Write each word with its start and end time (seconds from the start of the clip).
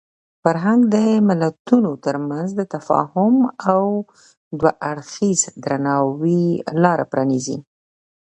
فرهنګ 0.43 0.81
د 0.93 0.95
ملتونو 1.29 1.89
ترمنځ 2.05 2.49
د 2.55 2.61
تفاهم 2.75 3.35
او 3.71 3.83
دوه 4.59 4.71
اړخیز 4.91 5.41
درناوي 5.63 6.45
لاره 6.83 7.05
پرانیزي. 7.11 7.57